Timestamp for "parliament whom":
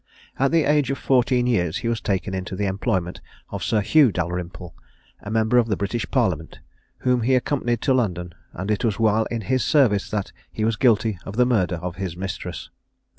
6.09-7.21